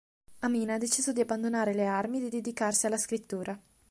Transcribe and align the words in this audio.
Amina 0.39 0.73
ha 0.73 0.77
deciso 0.79 1.13
di 1.13 1.21
abbandonare 1.21 1.75
le 1.75 1.85
armi 1.85 2.17
e 2.17 2.21
di 2.21 2.29
dedicarsi 2.29 2.87
alla 2.87 2.97
scrittura. 2.97 3.55